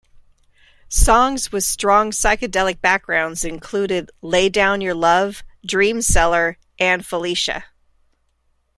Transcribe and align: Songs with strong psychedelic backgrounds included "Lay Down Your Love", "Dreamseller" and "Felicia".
Songs 0.89 1.51
with 1.51 1.63
strong 1.63 2.09
psychedelic 2.09 2.81
backgrounds 2.81 3.45
included 3.45 4.09
"Lay 4.23 4.49
Down 4.49 4.81
Your 4.81 4.95
Love", 4.95 5.43
"Dreamseller" 5.63 6.55
and 6.79 7.05
"Felicia". 7.05 7.65